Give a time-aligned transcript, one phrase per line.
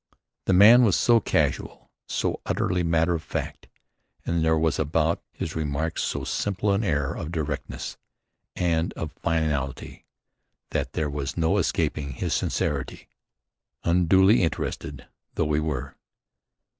[0.45, 3.67] The man was so casual, so utterly matter of fact
[4.25, 7.97] and there was about his remark so simple an air of directness
[8.55, 10.07] and of finality
[10.71, 13.09] that there was no escaping his sincerity,
[13.83, 15.95] unduly interested though we were.